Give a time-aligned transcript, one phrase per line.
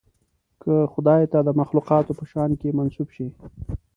[0.61, 3.27] که خدای ته د مخلوقاتو په شأن کې منسوب شي.